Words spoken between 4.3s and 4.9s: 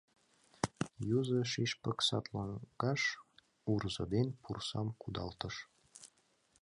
пурсам